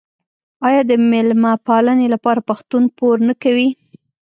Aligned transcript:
آیا 0.67 0.81
د 0.89 0.91
میلمه 1.11 1.53
پالنې 1.67 2.07
لپاره 2.13 2.45
پښتون 2.49 2.83
پور 2.97 3.17
نه 3.27 3.35
کوي؟ 3.43 3.69